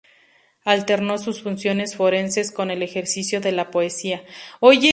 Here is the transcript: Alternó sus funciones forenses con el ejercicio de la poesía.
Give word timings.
Alternó 0.65 1.19
sus 1.19 1.43
funciones 1.43 1.95
forenses 1.95 2.51
con 2.51 2.71
el 2.71 2.81
ejercicio 2.81 3.39
de 3.39 3.51
la 3.51 3.69
poesía. 3.69 4.23